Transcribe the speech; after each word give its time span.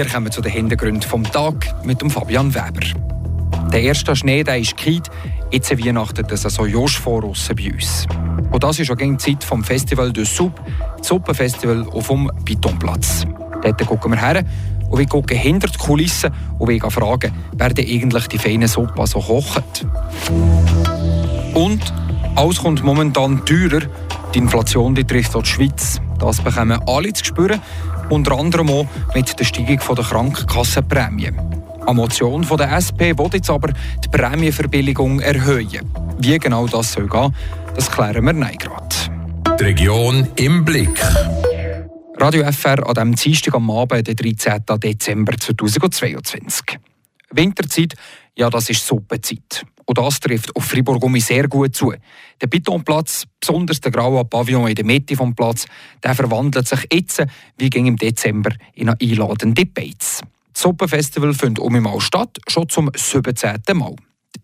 wir 0.00 0.06
kommen 0.06 0.32
zu 0.32 0.40
den 0.40 0.52
Hintergründen 0.52 1.02
vom 1.02 1.24
Tag 1.24 1.84
mit 1.84 2.00
dem 2.00 2.08
Fabian 2.08 2.54
Weber. 2.54 2.80
Der 3.70 3.82
erste 3.82 4.16
Schnee 4.16 4.42
der 4.42 4.58
ist 4.58 4.74
gekriegt, 4.74 5.10
jetzt 5.50 5.70
Weihnachten 5.78 6.26
das 6.26 6.46
also 6.46 6.64
Josch 6.64 6.98
vor 6.98 7.20
bei 7.20 7.70
uns. 7.70 8.06
Und 8.50 8.64
das 8.64 8.78
ist 8.78 8.90
auch 8.90 8.96
die 8.96 9.14
Zeit 9.18 9.44
vom 9.44 9.62
Festival 9.62 10.10
de 10.10 10.24
Soup, 10.24 10.58
das 10.96 11.06
Suppenfestival 11.06 11.86
auf 11.92 12.08
dem 12.08 12.30
Pitonplatz. 12.46 13.26
Dort 13.62 13.86
gucken 13.86 14.12
wir 14.12 14.20
her 14.22 14.42
und 14.88 14.98
wir 14.98 15.06
gucken 15.06 15.36
hinter 15.36 15.68
die 15.68 15.76
Kulissen 15.76 16.30
und 16.58 16.70
wir 16.70 16.90
fragen, 16.90 17.34
wer 17.52 17.68
denn 17.68 17.86
eigentlich 17.86 18.26
die 18.28 18.38
feine 18.38 18.68
Suppe 18.68 19.06
so 19.06 19.20
kocht. 19.20 19.84
Und 21.52 21.92
alles 22.36 22.62
kommt 22.62 22.82
momentan 22.82 23.44
teurer. 23.44 23.82
Die 24.32 24.38
Inflation 24.38 24.94
die 24.94 25.04
trifft 25.04 25.36
auch 25.36 25.42
die 25.42 25.50
Schweiz. 25.50 26.00
Das 26.18 26.40
bekommen 26.40 26.80
alle 26.86 27.12
zu 27.12 27.22
spüren, 27.22 27.60
unter 28.10 28.38
anderem 28.38 28.68
auch 28.70 28.86
mit 29.14 29.38
der 29.38 29.44
Steigung 29.44 29.78
der 29.96 30.04
Krankenkassenprämie. 30.04 31.32
Eine 31.86 31.94
Motion 31.94 32.44
von 32.44 32.58
der 32.58 32.72
SP 32.76 33.16
will 33.16 33.30
jetzt 33.32 33.48
aber 33.48 33.72
die 34.04 34.08
Prämienverbilligung 34.08 35.20
erhöhen. 35.20 35.90
Wie 36.18 36.38
genau 36.38 36.66
das 36.66 36.92
soll 36.92 37.08
gehen, 37.08 37.34
das 37.74 37.90
klären 37.90 38.24
wir 38.24 38.32
nein 38.32 38.58
gerade. 38.58 39.56
Die 39.58 39.64
Region 39.64 40.28
im 40.36 40.64
Blick. 40.64 41.00
Radio 42.18 42.44
FR 42.52 42.86
an 42.86 42.94
diesem 42.94 43.14
Dienstag 43.14 43.54
am 43.54 43.70
Abend, 43.70 44.06
den 44.06 44.16
13. 44.16 44.62
Dezember 44.78 45.36
2022. 45.38 46.78
Winterzeit, 47.30 47.94
ja, 48.36 48.50
das 48.50 48.68
ist 48.68 48.86
Suppenzeit. 48.86 49.64
Und 49.90 49.98
das 49.98 50.20
trifft 50.20 50.54
auf 50.54 50.66
Fribourg 50.66 51.02
sehr 51.18 51.48
gut 51.48 51.74
zu. 51.74 51.92
Der 52.40 52.46
Betonplatz, 52.46 53.24
besonders 53.40 53.80
der 53.80 53.90
graue 53.90 54.24
Pavillon 54.24 54.68
in 54.68 54.76
der 54.76 54.84
Mitte 54.84 55.16
des 55.16 55.34
Platz, 55.34 55.66
der 56.00 56.14
verwandelt 56.14 56.68
sich 56.68 56.86
jetzt, 56.92 57.24
wie 57.58 57.68
ging 57.68 57.86
im 57.86 57.96
Dezember, 57.96 58.52
in 58.74 58.88
eine 58.88 59.00
einladende 59.02 59.66
Beiz. 59.66 60.20
Das 60.52 60.62
Suppenfestival 60.62 61.34
findet 61.34 61.58
um 61.58 61.74
im 61.74 61.88
statt, 61.98 62.38
schon 62.46 62.68
zum 62.68 62.88
17. 62.94 63.62
Mal. 63.72 63.96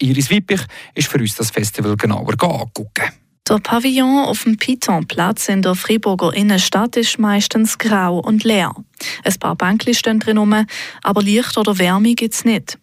Iris 0.03 0.31
Wippich 0.31 0.63
ist 0.97 1.07
für 1.07 1.19
uns 1.19 1.37
das 1.37 1.53
Festival 1.53 1.97
genauer 1.97 2.35
angucken. 2.43 3.13
Der 3.49 3.59
Pavillon 3.59 4.25
auf 4.25 4.43
dem 4.43 4.57
Pitonplatz 4.57 5.49
in 5.49 5.63
der 5.63 5.77
Friburger 5.77 6.35
Innenstadt 6.35 6.97
ist 6.97 7.21
meistens 7.21 7.79
grau 7.79 8.19
und 8.19 8.43
leer. 8.43 8.75
Ein 9.23 9.35
paar 9.39 9.55
Bänkchen 9.55 9.95
stehen 9.95 10.19
drin 10.19 10.67
aber 11.05 11.23
Licht 11.23 11.57
oder 11.57 11.79
Wärme 11.79 12.17
gibt 12.17 12.35
es 12.35 12.45
nicht. 12.45 12.79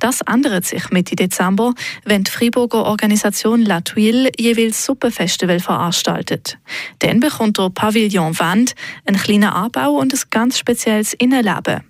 Das 0.00 0.20
ändert 0.22 0.64
sich 0.64 0.90
Mitte 0.90 1.16
Dezember, 1.16 1.74
wenn 2.04 2.24
die 2.24 2.30
Friburger 2.30 2.84
Organisation 2.84 3.62
La 3.62 3.80
Tuile 3.80 4.30
jeweils 4.38 4.84
Suppenfestival 4.84 5.60
veranstaltet. 5.60 6.58
Dann 7.00 7.20
bekommt 7.20 7.58
der 7.58 7.70
Pavillon 7.70 8.38
Wand 8.38 8.74
einen 9.06 9.18
kleinen 9.18 9.50
Anbau 9.50 9.92
und 9.92 10.12
ein 10.12 10.20
ganz 10.30 10.58
spezielles 10.58 11.14
Innenleben. 11.14 11.82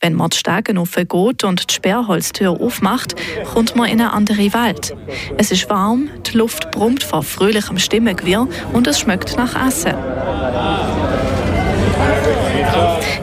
Wenn 0.00 0.14
man 0.14 0.30
die 0.30 0.36
Stegen 0.36 0.82
geht 0.84 1.44
und 1.44 1.70
die 1.70 1.74
Sperrholztür 1.74 2.50
aufmacht, 2.50 3.14
kommt 3.52 3.76
man 3.76 3.88
in 3.88 4.00
eine 4.00 4.12
andere 4.12 4.52
Welt. 4.52 4.96
Es 5.36 5.52
ist 5.52 5.68
warm, 5.70 6.10
die 6.26 6.36
Luft 6.36 6.70
brummt 6.70 7.02
vor 7.02 7.22
fröhlichem 7.22 7.78
Stimmengewirr 7.78 8.48
und 8.72 8.86
es 8.86 8.98
schmeckt 9.00 9.36
nach 9.36 9.54
Essen. 9.68 9.94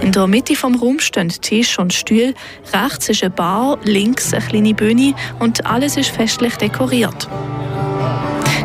In 0.01 0.11
der 0.11 0.27
Mitte 0.27 0.55
vom 0.55 0.75
Raum 0.75 0.99
stehen 0.99 1.29
Tisch 1.29 1.79
und 1.79 1.93
Stuhl, 1.93 2.33
rechts 2.73 3.09
ist 3.09 3.23
eine 3.23 3.29
Bar, 3.29 3.77
links 3.83 4.33
eine 4.33 4.45
kleine 4.45 4.73
Bühne 4.73 5.13
und 5.39 5.65
alles 5.65 5.97
ist 5.97 6.09
festlich 6.09 6.55
dekoriert. 6.55 7.27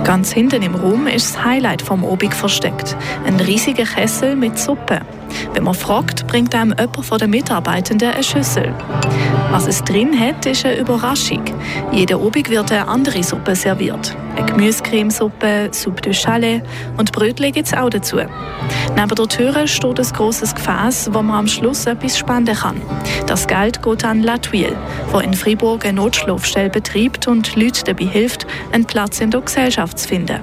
Ganz 0.05 0.33
hinten 0.33 0.63
im 0.63 0.75
Raum 0.75 1.07
ist 1.07 1.35
das 1.35 1.45
Highlight 1.45 1.83
vom 1.83 2.05
Obig 2.05 2.35
versteckt. 2.35 2.97
Ein 3.25 3.39
riesiger 3.39 3.85
Kessel 3.85 4.35
mit 4.35 4.59
Suppe. 4.59 5.01
Wenn 5.55 5.65
man 5.65 5.75
fragt, 5.75 6.27
bringt 6.27 6.55
einem 6.55 6.75
jemand 6.79 7.05
von 7.05 7.19
den 7.19 7.31
Mitarbeitenden 7.31 8.11
eine 8.11 8.23
Schüssel. 8.23 8.75
Was 9.51 9.67
es 9.67 9.83
drin 9.85 10.19
hat, 10.19 10.47
ist 10.47 10.65
eine 10.65 10.79
Überraschung. 10.79 11.45
Jede 11.93 12.21
Obig 12.21 12.49
wird 12.49 12.73
eine 12.73 12.89
andere 12.89 13.23
Suppe 13.23 13.55
serviert. 13.55 14.17
Eine 14.37 14.47
Gemüsecremesuppe, 14.47 15.69
Soupe 15.73 16.01
de 16.01 16.15
Chalet 16.15 16.63
und 16.97 17.13
Brötchen 17.13 17.53
gibt 17.53 17.67
es 17.67 17.75
auch 17.75 17.91
dazu. 17.91 18.17
Neben 18.17 19.15
der 19.15 19.29
Tür 19.29 19.67
steht 19.67 20.01
ein 20.01 20.13
grosses 20.13 20.55
Gefäß, 20.55 21.11
wo 21.13 21.23
man 21.23 21.41
am 21.41 21.49
Schluss 21.49 21.87
etwas 21.87 22.17
spenden 22.17 22.57
kann. 22.57 22.81
Das 23.27 23.47
Geld 23.47 23.83
geht 23.83 24.05
an 24.05 24.23
La 24.23 24.39
Tuile, 24.39 24.77
wo 25.11 25.19
in 25.19 25.35
Fribourg 25.35 25.85
eine 25.85 25.95
Notschlafstelle 25.95 26.71
betreibt 26.71 27.29
und 27.29 27.55
Leuten 27.57 27.85
dabei 27.85 28.07
hilft, 28.07 28.47
einen 28.73 28.87
Platz 28.87 29.21
in 29.21 29.31
der 29.31 29.43
Gesellschaft 29.43 29.99
zu 29.99 30.09
finden. 30.09 30.41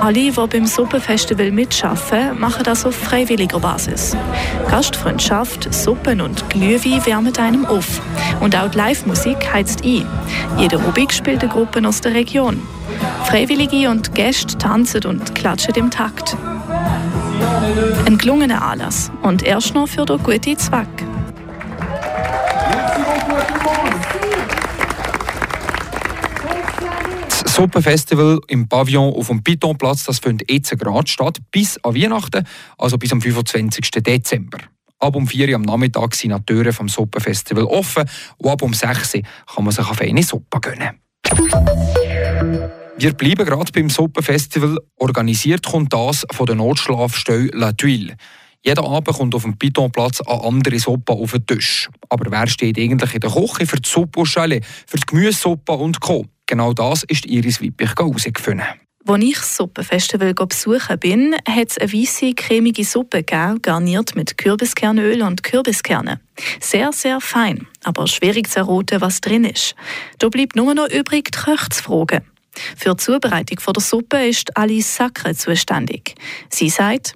Alle, 0.00 0.14
die 0.14 0.30
beim 0.30 0.66
Suppenfestival 0.66 1.50
mitarbeiten, 1.50 2.38
machen 2.38 2.64
das 2.64 2.84
auf 2.84 2.94
freiwilliger 2.94 3.60
Basis. 3.60 4.16
Gastfreundschaft, 4.68 5.72
Suppen 5.72 6.20
und 6.20 6.48
Glühwein 6.50 7.04
wärmen 7.06 7.36
einem 7.38 7.66
auf. 7.66 8.00
Und 8.40 8.56
auch 8.56 8.68
die 8.68 8.78
Live-Musik 8.78 9.52
heizt 9.52 9.84
ein. 9.84 10.06
Jede 10.58 10.76
Rubik 10.76 11.12
spielt 11.12 11.42
eine 11.42 11.52
Gruppe 11.52 11.86
aus 11.86 12.00
der 12.00 12.14
Region. 12.14 12.60
Freiwillige 13.24 13.90
und 13.90 14.14
Gäste 14.14 14.58
tanzen 14.58 15.04
und 15.06 15.34
klatschen 15.34 15.74
im 15.74 15.90
Takt. 15.90 16.36
Ein 18.06 18.18
gelungener 18.18 18.62
Anlass 18.62 19.10
und 19.22 19.42
erst 19.42 19.74
noch 19.74 19.88
für 19.88 20.04
den 20.04 20.22
guten 20.22 20.58
Zweck. 20.58 20.88
Suppenfestival 27.32 28.40
im 28.48 28.68
Pavillon 28.68 29.14
auf 29.14 29.28
dem 29.28 29.42
Pitonplatz, 29.42 30.04
das 30.04 30.18
findet 30.18 30.50
jetzt 30.50 30.76
gerade 30.78 31.10
statt, 31.10 31.38
bis 31.50 31.78
an 31.84 31.94
Weihnachten, 31.94 32.46
also 32.78 32.98
bis 32.98 33.12
am 33.12 33.20
25. 33.20 33.90
Dezember. 34.02 34.58
Ab 34.98 35.16
um 35.16 35.26
4 35.26 35.48
Uhr 35.48 35.54
am 35.56 35.62
Nachmittag 35.62 36.14
sind 36.14 36.32
die 36.32 36.44
Türen 36.46 36.72
vom 36.72 36.88
Suppenfestival 36.88 37.64
offen 37.64 38.04
und 38.38 38.50
ab 38.50 38.62
um 38.62 38.72
6 38.72 39.16
Uhr 39.16 39.22
kann 39.54 39.64
man 39.64 39.72
sich 39.72 40.00
eine 40.00 40.22
Suppe 40.22 40.60
gönnen. 40.60 41.00
Wir 42.96 43.12
bleiben 43.14 43.44
gerade 43.44 43.72
beim 43.72 43.90
Suppenfestival. 43.90 44.78
Organisiert 44.96 45.66
kommt 45.66 45.92
das 45.92 46.24
von 46.30 46.46
der 46.46 46.54
Notschlafstelle 46.54 47.50
La 47.52 47.72
Tuile. 47.72 48.16
Jeden 48.64 48.84
Abend 48.84 49.16
kommt 49.16 49.34
auf 49.34 49.42
dem 49.42 49.58
Pitonplatz 49.58 50.20
eine 50.20 50.44
andere 50.44 50.78
Suppe 50.78 51.12
auf 51.12 51.32
den 51.32 51.46
Tisch. 51.46 51.88
Aber 52.08 52.30
wer 52.30 52.46
steht 52.46 52.78
eigentlich 52.78 53.14
in 53.14 53.20
der 53.20 53.30
Küche 53.30 53.66
für 53.66 53.80
die 53.80 53.88
Suppe 53.88 54.24
für 54.24 54.96
die 54.96 55.06
Gemüsesuppe 55.06 55.72
und 55.72 56.00
Co.? 56.00 56.26
Genau 56.46 56.72
das 56.72 57.02
ist 57.04 57.26
Iris 57.26 57.60
Wippich 57.60 57.90
herausgefunden. 57.98 58.66
Als 59.04 59.24
ich 59.24 59.34
das 59.34 59.56
Suppenfestival 59.56 60.32
besuchen 60.34 60.98
bin, 61.00 61.34
hat 61.34 61.70
es 61.70 61.78
eine 61.78 61.92
weisse, 61.92 62.34
cremige 62.34 62.84
Suppe 62.84 63.24
gegeben, 63.24 63.60
garniert 63.60 64.14
mit 64.14 64.38
Kürbiskernöl 64.38 65.22
und 65.22 65.42
Kürbiskernen. 65.42 66.20
Sehr, 66.60 66.92
sehr 66.92 67.20
fein, 67.20 67.66
aber 67.82 68.06
schwierig 68.06 68.48
zu 68.48 68.60
erraten, 68.60 69.00
was 69.00 69.20
drin 69.20 69.44
ist. 69.44 69.74
Da 70.18 70.28
bleibt 70.28 70.54
nur 70.54 70.72
noch 70.74 70.88
übrig, 70.88 71.32
die 71.32 71.38
Köche 71.38 71.68
zu 71.70 71.82
fragen. 71.82 72.22
Für 72.76 72.90
die 72.90 73.02
Zubereitung 73.02 73.58
der 73.74 73.82
Suppe 73.82 74.28
ist 74.28 74.56
Alice 74.56 74.94
Sacre 74.94 75.34
zuständig. 75.34 76.14
Sie 76.48 76.68
sagt, 76.68 77.14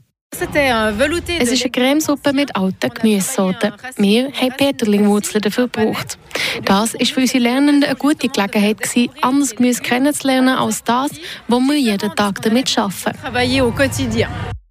es 1.41 1.53
ist 1.53 1.63
eine 1.63 1.71
Cremesuppe 1.71 2.33
mit 2.33 2.55
alten 2.55 2.91
Gemüsesorten. 2.91 3.73
Wir 3.97 4.31
haben 4.33 4.53
Peterlingwurzeln 4.57 5.43
dafür 5.43 5.69
gebraucht. 5.69 6.19
Das 6.65 6.95
war 6.95 7.07
für 7.07 7.21
unsere 7.21 7.43
Lernenden 7.43 7.85
eine 7.85 7.97
gute 7.97 8.29
Gelegenheit, 8.29 8.79
anderes 9.23 9.55
Gemüse 9.57 9.83
kennenzulernen 9.83 10.57
als 10.57 10.85
das, 10.85 11.11
wo 11.49 11.59
wir 11.61 11.79
jeden 11.79 12.15
Tag 12.15 12.43
damit 12.43 12.77
arbeiten. 12.79 13.19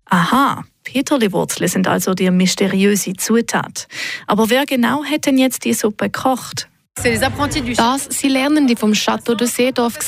Aha, 0.06 0.64
Peterliwurzeln 0.84 1.68
sind 1.68 1.88
also 1.88 2.14
die 2.14 2.30
mysteriöse 2.30 3.14
Zutat. 3.14 3.88
Aber 4.28 4.50
wer 4.50 4.66
genau 4.66 5.04
hat 5.04 5.26
denn 5.26 5.38
jetzt 5.38 5.66
die 5.66 5.74
Suppe 5.74 6.10
gekocht? 6.10 6.68
Das 7.78 8.06
sind 8.06 8.32
Lernende 8.32 8.76
vom 8.76 8.94
Château 8.94 9.36
de 9.36 9.46
Seedorf, 9.46 10.00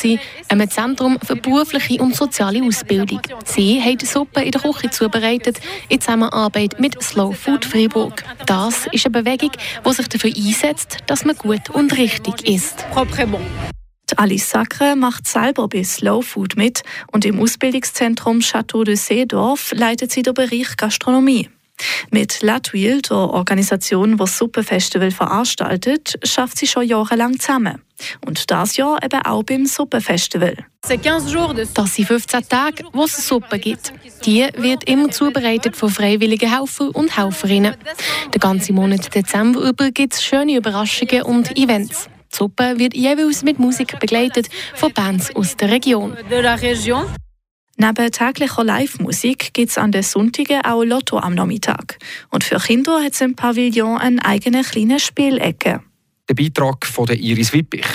einem 0.49 0.69
Zentrum 0.69 1.19
für 1.23 1.35
berufliche 1.35 2.01
und 2.01 2.15
soziale 2.15 2.63
Ausbildung. 2.63 3.21
Sie 3.45 3.79
haben 3.79 3.99
die 3.99 4.05
Suppe 4.05 4.41
in 4.41 4.51
der 4.51 4.61
Küche 4.61 4.89
zubereitet, 4.89 5.59
in 5.89 6.01
Zusammenarbeit 6.01 6.79
mit 6.79 7.01
Slow 7.03 7.35
Food 7.35 7.65
Freiburg. 7.65 8.23
Das 8.47 8.87
ist 8.91 9.05
eine 9.05 9.21
Bewegung, 9.21 9.51
die 9.85 9.93
sich 9.93 10.07
dafür 10.07 10.31
einsetzt, 10.35 10.97
dass 11.05 11.23
man 11.23 11.35
gut 11.35 11.69
und 11.69 11.95
richtig 11.95 12.47
isst. 12.47 12.83
Alice 14.15 14.49
Sacre 14.49 14.95
macht 14.95 15.27
selber 15.27 15.67
bei 15.67 15.83
Slow 15.83 16.23
Food 16.23 16.55
mit 16.55 16.81
und 17.11 17.25
im 17.25 17.39
Ausbildungszentrum 17.39 18.39
Château 18.39 18.83
de 18.83 18.95
Seedorf 18.95 19.71
leitet 19.75 20.11
sie 20.11 20.23
den 20.23 20.33
Bereich 20.33 20.75
Gastronomie. 20.77 21.49
Mit 22.11 22.41
Latwil, 22.41 23.01
der 23.01 23.17
Organisation, 23.17 24.11
die 24.11 24.17
das 24.17 24.37
Suppenfestival 24.37 25.11
veranstaltet, 25.11 26.17
schafft 26.23 26.57
sie 26.57 26.67
schon 26.67 26.87
jahrelang 26.87 27.39
zusammen. 27.39 27.81
Und 28.25 28.49
das 28.49 28.77
Jahr 28.77 29.03
eben 29.03 29.21
auch 29.23 29.43
beim 29.43 29.65
Suppenfestival. 29.65 30.55
Das 30.81 31.95
sind 31.95 32.05
15 32.05 32.47
Tage, 32.47 32.83
wo 32.93 33.03
es 33.03 33.27
Suppe 33.27 33.59
gibt. 33.59 33.91
Die 34.25 34.47
wird 34.55 34.83
immer 34.85 35.09
zubereitet 35.09 35.75
von 35.75 35.89
freiwilligen 35.89 36.55
Helfer 36.55 36.95
und 36.95 37.17
Helferinnen. 37.17 37.75
Den 38.33 38.39
ganzen 38.39 38.75
Monat 38.75 39.13
Dezember 39.13 39.61
über 39.61 39.91
gibt 39.91 40.13
es 40.13 40.23
schöne 40.23 40.57
Überraschungen 40.57 41.23
und 41.23 41.57
Events. 41.57 42.09
Die 42.31 42.35
Suppe 42.37 42.77
wird 42.77 42.93
jeweils 42.93 43.43
mit 43.43 43.57
Musik 43.57 43.99
begleitet 43.99 44.49
von 44.75 44.93
Bands 44.93 45.35
aus 45.35 45.57
der 45.57 45.71
Region. 45.71 46.15
Neben 47.79 48.11
täglicher 48.11 48.63
Live-Musik 48.63 49.53
gibt 49.53 49.69
es 49.69 49.77
an 49.77 49.91
den 49.91 50.01
Sonntagen 50.01 50.65
auch 50.65 50.83
Lotto 50.83 51.19
am 51.19 51.35
Nachmittag. 51.35 51.99
Und 52.31 52.43
für 52.43 52.57
Kinder 52.57 53.03
hat 53.03 53.13
es 53.13 53.21
im 53.21 53.35
Pavillon 53.35 53.99
eine 53.99 54.25
eigene 54.25 54.63
kleine 54.63 54.99
Spielecke. 54.99 55.81
Der 56.27 56.33
Beitrag 56.33 56.87
von 56.87 57.05
der 57.05 57.19
Iris 57.19 57.53
Wippich. 57.53 57.85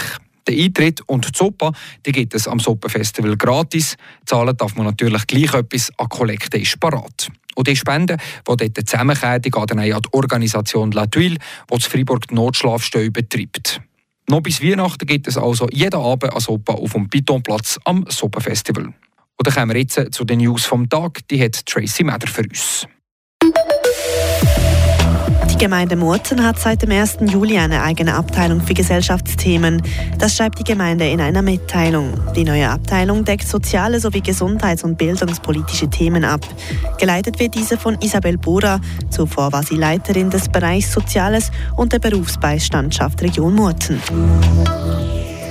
Der 0.46 0.56
Eintritt 0.56 1.00
und 1.08 1.26
die 1.26 1.36
Suppe 1.36 1.72
die 2.06 2.12
gibt 2.12 2.32
es 2.32 2.46
am 2.46 2.60
Suppenfestival 2.60 3.36
gratis. 3.36 3.96
Zahlen 4.24 4.56
darf 4.56 4.76
man 4.76 4.86
natürlich 4.86 5.26
gleich 5.26 5.52
etwas 5.52 5.90
an 5.98 6.08
Kollekte 6.08 6.58
ist 6.58 6.78
parat. 6.78 7.28
Und 7.56 7.66
die 7.66 7.74
Spenden, 7.74 8.18
die 8.48 8.56
dort 8.56 8.88
zusammenkommen, 8.88 9.42
gehen 9.42 9.66
dann 9.66 9.78
an 9.80 9.84
die 9.84 10.12
Organisation 10.12 10.92
La 10.92 11.06
Tuile, 11.06 11.34
die 11.34 11.38
das 11.68 11.86
Freiburg 11.86 12.28
die 12.28 13.10
betreibt. 13.10 13.80
Noch 14.28 14.42
bis 14.42 14.62
Weihnachten 14.62 15.06
gibt 15.06 15.26
es 15.26 15.36
also 15.36 15.66
jeden 15.72 16.00
Abend 16.00 16.30
eine 16.30 16.40
Suppe 16.40 16.72
auf 16.72 16.92
dem 16.92 17.10
Pitonplatz 17.10 17.80
am 17.84 18.06
Suppenfestival. 18.08 18.94
Und 19.42 19.48
dann 19.48 19.54
kommen 19.54 19.74
wir 19.74 19.80
jetzt 19.80 20.14
zu 20.14 20.24
den 20.24 20.38
News 20.38 20.64
vom 20.64 20.88
Tag. 20.88 21.26
Die 21.28 21.42
hat 21.42 21.66
Tracy 21.66 22.04
Meder 22.04 22.28
für 22.28 22.42
uns. 22.42 22.86
Die 25.50 25.58
Gemeinde 25.58 25.96
Murten 25.96 26.44
hat 26.44 26.60
seit 26.60 26.82
dem 26.82 26.92
1. 26.92 27.18
Juli 27.22 27.58
eine 27.58 27.82
eigene 27.82 28.14
Abteilung 28.14 28.60
für 28.60 28.74
Gesellschaftsthemen. 28.74 29.82
Das 30.20 30.36
schreibt 30.36 30.60
die 30.60 30.62
Gemeinde 30.62 31.08
in 31.08 31.20
einer 31.20 31.42
Mitteilung. 31.42 32.12
Die 32.36 32.44
neue 32.44 32.68
Abteilung 32.68 33.24
deckt 33.24 33.48
soziale 33.48 33.98
sowie 33.98 34.20
gesundheits- 34.20 34.84
und 34.84 34.96
bildungspolitische 34.96 35.90
Themen 35.90 36.24
ab. 36.24 36.46
Geleitet 37.00 37.40
wird 37.40 37.56
diese 37.56 37.76
von 37.76 38.00
Isabel 38.00 38.38
Bura. 38.38 38.80
Zuvor 39.10 39.50
war 39.50 39.64
sie 39.64 39.74
Leiterin 39.74 40.30
des 40.30 40.48
Bereichs 40.50 40.92
Soziales 40.92 41.50
und 41.76 41.92
der 41.92 41.98
Berufsbeistandschaft 41.98 43.20
Region 43.22 43.56
Murten. 43.56 44.00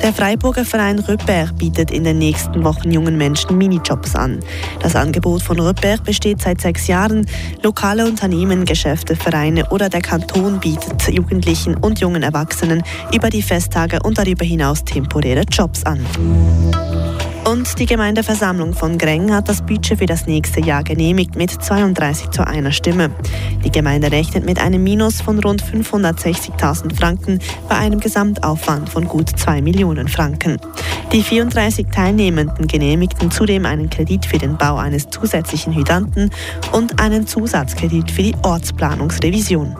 Der 0.01 0.13
Freiburger 0.13 0.65
Verein 0.65 0.97
Röper 0.97 1.49
bietet 1.53 1.91
in 1.91 2.03
den 2.03 2.17
nächsten 2.17 2.63
Wochen 2.63 2.89
jungen 2.89 3.17
Menschen 3.17 3.57
Minijobs 3.57 4.15
an. 4.15 4.39
Das 4.81 4.95
Angebot 4.95 5.43
von 5.43 5.59
Röper 5.59 5.97
besteht 5.97 6.41
seit 6.41 6.59
sechs 6.59 6.87
Jahren. 6.87 7.27
Lokale 7.61 8.05
Unternehmen, 8.05 8.65
Geschäfte, 8.65 9.15
Vereine 9.15 9.69
oder 9.69 9.89
der 9.89 10.01
Kanton 10.01 10.59
bietet 10.59 11.07
Jugendlichen 11.07 11.75
und 11.75 11.99
jungen 11.99 12.23
Erwachsenen 12.23 12.81
über 13.13 13.29
die 13.29 13.43
Festtage 13.43 13.99
und 14.03 14.17
darüber 14.17 14.43
hinaus 14.43 14.83
temporäre 14.83 15.43
Jobs 15.51 15.83
an. 15.83 16.03
Und 17.51 17.79
die 17.79 17.85
Gemeindeversammlung 17.85 18.73
von 18.73 18.97
Greng 18.97 19.33
hat 19.33 19.49
das 19.49 19.61
Budget 19.61 19.97
für 19.99 20.05
das 20.05 20.25
nächste 20.25 20.61
Jahr 20.61 20.85
genehmigt 20.85 21.35
mit 21.35 21.51
32 21.51 22.29
zu 22.29 22.47
einer 22.47 22.71
Stimme. 22.71 23.13
Die 23.65 23.69
Gemeinde 23.69 24.09
rechnet 24.09 24.45
mit 24.45 24.57
einem 24.57 24.81
Minus 24.81 25.19
von 25.19 25.37
rund 25.37 25.61
560.000 25.61 26.95
Franken 26.95 27.39
bei 27.67 27.75
einem 27.75 27.99
Gesamtaufwand 27.99 28.87
von 28.87 29.05
gut 29.05 29.37
2 29.37 29.61
Millionen 29.61 30.07
Franken. 30.07 30.61
Die 31.11 31.21
34 31.21 31.87
Teilnehmenden 31.87 32.67
genehmigten 32.67 33.31
zudem 33.31 33.65
einen 33.65 33.89
Kredit 33.89 34.25
für 34.25 34.37
den 34.37 34.55
Bau 34.55 34.77
eines 34.77 35.09
zusätzlichen 35.09 35.75
Hydranten 35.75 36.29
und 36.71 37.01
einen 37.01 37.27
Zusatzkredit 37.27 38.11
für 38.11 38.23
die 38.23 38.35
Ortsplanungsrevision. 38.43 39.75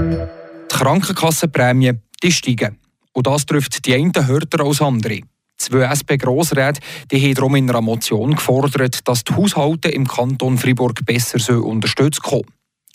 Die 0.00 0.74
Krankenkassenprämie 0.74 1.92
die 2.20 2.32
steigen. 2.32 2.76
Und 3.12 3.28
das 3.28 3.46
trifft 3.46 3.86
die 3.86 3.94
einen 3.94 4.12
härter 4.12 4.64
als 4.64 4.82
andere. 4.82 5.20
Zwei 5.58 5.84
SP-Grossräte 5.90 6.80
haben 7.12 7.34
darum 7.34 7.56
in 7.56 7.68
einer 7.68 7.80
Motion 7.80 8.36
gefordert, 8.36 9.06
dass 9.08 9.24
die 9.24 9.34
Haushalte 9.34 9.88
im 9.88 10.06
Kanton 10.06 10.56
Fribourg 10.56 11.04
besser 11.04 11.62
unterstützt 11.62 12.22
kommen. 12.22 12.46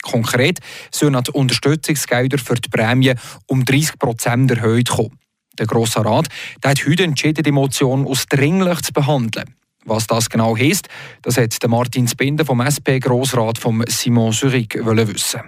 Konkret 0.01 0.59
sollen 0.91 1.21
die 1.23 1.31
Unterstützungsgelder 1.31 2.37
für 2.37 2.55
die 2.55 2.69
Prämie 2.69 3.13
um 3.47 3.63
30 3.63 3.99
Prozent 3.99 4.51
erhöht 4.51 4.89
kommen. 4.89 5.19
Der 5.59 5.67
Grosse 5.67 6.03
Rat 6.03 6.29
der 6.63 6.71
hat 6.71 6.85
heute 6.87 7.03
entschieden, 7.03 7.43
die 7.43 7.51
Motion 7.51 8.07
als 8.07 8.25
dringlich 8.25 8.81
zu 8.81 8.93
behandeln. 8.93 9.55
Was 9.85 10.07
das 10.07 10.29
genau 10.29 10.57
heisst, 10.57 10.87
das 11.21 11.37
hat 11.37 11.55
Martin 11.67 12.07
Spinde 12.07 12.45
vom 12.45 12.61
SP-Grossrat 12.61 13.59
Simon 13.87 14.31
Zurich 14.31 14.73
wissen. 14.73 15.41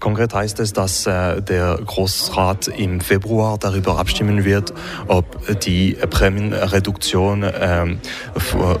Konkret 0.00 0.34
heißt 0.34 0.58
es, 0.60 0.72
dass 0.72 1.06
äh, 1.06 1.42
der 1.42 1.78
Großrat 1.84 2.68
im 2.68 3.00
Februar 3.00 3.58
darüber 3.58 3.98
abstimmen 3.98 4.44
wird, 4.44 4.72
ob 5.06 5.60
die 5.60 5.92
Prämienreduktion 5.92 7.44
ähm, 7.60 8.00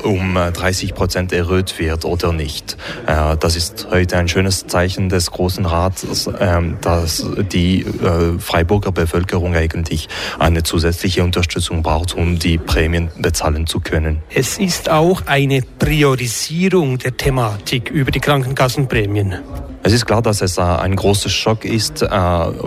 um 0.02 0.34
30 0.34 0.94
Prozent 0.94 1.32
erhöht 1.32 1.78
wird 1.78 2.06
oder 2.06 2.32
nicht. 2.32 2.78
Äh, 3.06 3.36
das 3.36 3.56
ist 3.56 3.88
heute 3.90 4.16
ein 4.16 4.28
schönes 4.28 4.66
Zeichen 4.66 5.10
des 5.10 5.30
Großen 5.30 5.66
Rats, 5.66 6.26
äh, 6.26 6.60
dass 6.80 7.26
die 7.52 7.82
äh, 7.82 8.38
Freiburger 8.38 8.92
Bevölkerung 8.92 9.54
eigentlich 9.54 10.08
eine 10.38 10.62
zusätzliche 10.62 11.22
Unterstützung 11.22 11.82
braucht, 11.82 12.14
um 12.14 12.38
die 12.38 12.56
Prämien 12.56 13.10
bezahlen 13.18 13.66
zu 13.66 13.80
können. 13.80 14.22
Es 14.34 14.58
ist 14.58 14.88
auch 14.90 15.22
eine 15.26 15.60
Priorisierung 15.78 16.98
der 16.98 17.16
Thematik 17.16 17.90
über 17.90 18.10
die 18.10 18.20
Krankenkassenprämien. 18.20 19.38
Es 19.82 19.94
ist 19.94 20.04
klar, 20.04 20.20
dass 20.20 20.42
es 20.42 20.58
äh, 20.58 20.60
ein 20.60 20.94
großer 20.94 21.30
Schock 21.30 21.64
ist. 21.64 22.02
Äh, 22.02 22.08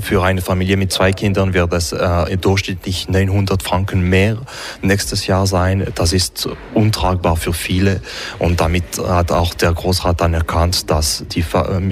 für 0.01 0.23
eine 0.23 0.41
Familie 0.41 0.77
mit 0.77 0.91
zwei 0.91 1.13
Kindern 1.13 1.53
wird 1.53 1.71
es 1.71 1.91
äh, 1.91 2.37
durchschnittlich 2.37 3.07
900 3.07 3.61
Franken 3.61 4.09
mehr 4.09 4.37
nächstes 4.81 5.27
Jahr 5.27 5.45
sein. 5.45 5.85
Das 5.93 6.11
ist 6.11 6.49
untragbar 6.73 7.35
für 7.35 7.53
viele. 7.53 8.01
Und 8.39 8.59
damit 8.59 8.97
hat 8.97 9.31
auch 9.31 9.53
der 9.53 9.73
Großrat 9.73 10.21
dann 10.21 10.33
erkannt, 10.33 10.89
dass 10.89 11.23
die, 11.31 11.45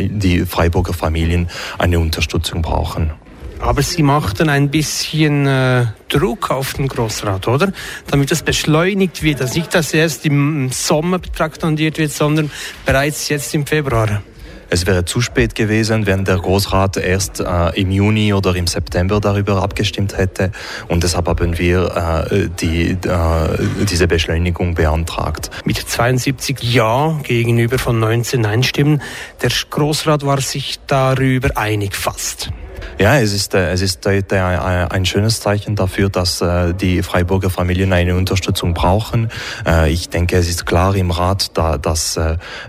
die 0.10 0.46
Freiburger 0.46 0.94
Familien 0.94 1.50
eine 1.78 2.00
Unterstützung 2.00 2.64
brauchen. 2.64 3.12
Aber 3.60 3.84
Sie 3.84 4.02
machten 4.02 4.50
ein 4.50 4.72
bisschen 4.72 5.48
Druck 6.10 6.50
auf 6.50 6.74
den 6.74 6.88
Großrat, 6.88 7.48
oder? 7.48 7.72
Damit 8.08 8.32
das 8.32 8.42
beschleunigt 8.42 9.22
wird, 9.22 9.40
dass 9.40 9.54
nicht 9.54 9.76
das 9.76 9.94
erst 9.94 10.26
im 10.26 10.72
Sommer 10.72 11.22
traktandiert 11.22 12.00
wird, 12.00 12.12
sondern 12.12 12.50
bereits 12.88 13.30
jetzt 13.30 13.54
im 13.54 13.68
Februar. 13.68 14.24
Es 14.74 14.88
wäre 14.88 15.04
zu 15.04 15.20
spät 15.20 15.54
gewesen, 15.54 16.06
wenn 16.06 16.24
der 16.24 16.38
Großrat 16.38 16.96
erst 16.96 17.42
äh, 17.42 17.78
im 17.78 17.92
Juni 17.92 18.34
oder 18.34 18.56
im 18.56 18.68
September 18.68 19.20
darüber 19.20 19.62
abgestimmt 19.62 20.18
hätte. 20.18 20.54
Und 20.88 21.04
deshalb 21.04 21.28
haben 21.28 21.58
wir 21.58 22.28
äh, 22.32 22.48
die, 22.62 22.92
äh, 22.92 22.98
diese 23.90 24.08
Beschleunigung 24.08 24.74
beantragt. 24.74 25.52
Mit 25.66 25.78
72 25.78 26.64
Ja 26.64 27.20
gegenüber 27.24 27.80
von 27.80 28.00
19 28.00 28.40
Nein-Stimmen. 28.40 29.02
Der 29.42 29.52
Großrat 29.70 30.26
war 30.26 30.40
sich 30.40 30.80
darüber 30.88 31.58
einig 31.58 31.94
fast. 31.94 32.50
Ja, 33.02 33.20
es 33.20 33.34
ist, 33.34 33.56
äh, 33.56 33.72
es 33.72 33.82
ist 33.82 34.06
heute 34.06 34.44
ein 34.44 35.06
schönes 35.06 35.40
Zeichen 35.40 35.76
dafür, 35.76 36.10
dass 36.10 36.40
äh, 36.40 36.72
die 36.76 37.02
Freiburger 37.02 37.50
Familien 37.50 37.94
eine 37.94 38.16
Unterstützung 38.16 38.76
brauchen. 38.76 39.32
Äh, 39.66 39.92
ich 39.92 40.10
denke, 40.10 40.38
es 40.38 40.48
ist 40.48 40.68
klar 40.68 40.96
im 40.96 41.10
Rat, 41.10 41.50
dass 41.58 42.20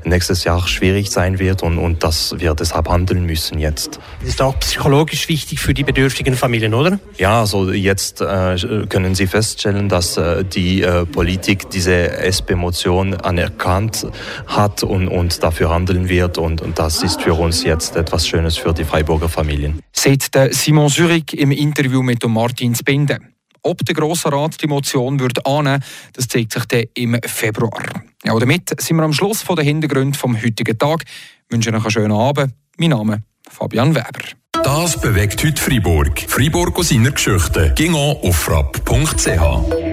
nächstes 0.04 0.44
Jahr 0.44 0.66
schwierig 0.66 1.10
sein 1.10 1.38
wird 1.38 1.62
und, 1.62 1.76
und 1.76 2.02
dass 2.02 2.34
wir 2.38 2.54
deshalb 2.54 2.88
handeln 2.88 3.26
müssen 3.26 3.58
jetzt. 3.58 4.00
Das 4.20 4.30
ist 4.30 4.40
auch 4.40 4.58
psychologisch 4.60 5.28
wichtig 5.28 5.60
für 5.60 5.74
die 5.74 5.84
bedürftigen 5.84 6.34
Familien, 6.34 6.72
oder? 6.72 6.98
Ja, 7.18 7.40
also 7.40 7.70
jetzt 7.70 8.20
können 8.20 9.14
Sie 9.14 9.26
feststellen, 9.26 9.90
dass 9.90 10.18
die 10.54 10.86
Politik 11.12 11.68
diese 11.68 11.92
SP-Motion 11.92 13.14
anerkannt 13.14 14.06
hat 14.46 14.82
und, 14.82 15.08
und 15.08 15.42
dafür 15.42 15.68
handeln 15.68 16.08
wird 16.08 16.38
und, 16.38 16.62
und 16.62 16.78
das 16.78 17.02
ist 17.02 17.20
für 17.20 17.34
uns 17.34 17.64
jetzt 17.64 17.96
etwas 17.96 18.26
Schönes 18.26 18.56
für 18.56 18.72
die 18.72 18.84
Freiburger 18.84 19.28
Familien 19.28 19.82
sagt 20.22 20.54
Simon 20.54 20.88
Zürich 20.88 21.32
im 21.34 21.50
Interview 21.50 22.02
mit 22.02 22.26
Martin 22.26 22.74
Spinde. 22.74 23.18
Ob 23.62 23.84
der 23.84 23.94
Grosse 23.94 24.32
Rat 24.32 24.60
die 24.60 24.66
Motion 24.66 25.20
wird 25.20 25.46
annehmen 25.46 25.82
das 26.14 26.28
zeigt 26.28 26.52
sich 26.52 26.64
dann 26.64 26.84
im 26.94 27.18
Februar. 27.24 27.82
Ja, 28.24 28.38
damit 28.38 28.80
sind 28.80 28.96
wir 28.96 29.04
am 29.04 29.12
Schluss 29.12 29.42
von 29.42 29.56
den 29.56 29.64
Hintergründen 29.64 30.14
vom 30.14 30.40
heutigen 30.40 30.78
Tag. 30.78 31.04
Ich 31.04 31.54
wünsche 31.54 31.70
noch 31.70 31.84
einen 31.84 31.90
schönen 31.90 32.12
Abend. 32.12 32.54
Mein 32.78 32.90
Name 32.90 33.22
ist 33.46 33.56
Fabian 33.56 33.94
Weber. 33.94 34.20
Das 34.64 35.00
bewegt 35.00 35.42
heute 35.44 35.60
Freiburg. 35.60 36.20
Freiburg 36.28 36.78
aus 36.78 36.88
seiner 36.90 37.10
Geschichte. 37.10 37.72
Ging 37.74 37.94
auf 37.94 38.36
frapp.ch. 38.36 39.91